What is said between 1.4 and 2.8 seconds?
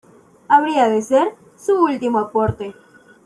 su último aporte.